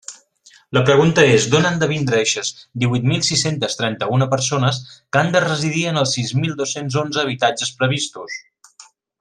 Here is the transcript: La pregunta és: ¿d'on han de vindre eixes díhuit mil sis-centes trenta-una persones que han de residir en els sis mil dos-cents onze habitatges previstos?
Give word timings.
La 0.77 0.81
pregunta 0.85 1.25
és: 1.33 1.43
¿d'on 1.55 1.67
han 1.69 1.75
de 1.83 1.89
vindre 1.91 2.17
eixes 2.21 2.49
díhuit 2.83 3.05
mil 3.11 3.21
sis-centes 3.29 3.77
trenta-una 3.81 4.29
persones 4.33 4.81
que 4.95 5.23
han 5.23 5.31
de 5.39 5.45
residir 5.47 5.87
en 5.93 6.03
els 6.05 6.17
sis 6.19 6.35
mil 6.43 6.59
dos-cents 6.63 7.01
onze 7.07 7.25
habitatges 7.27 7.75
previstos? 7.83 8.43